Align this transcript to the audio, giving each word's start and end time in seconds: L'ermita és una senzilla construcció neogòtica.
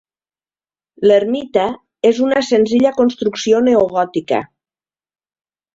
L'ermita 1.09 1.67
és 2.11 2.23
una 2.29 2.41
senzilla 2.49 2.95
construcció 3.03 3.63
neogòtica. 3.69 4.45